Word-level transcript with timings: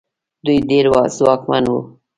دوی 0.45 0.57
ډېر 0.69 0.85
ځواکمن 1.17 1.63
وو. 1.71 1.79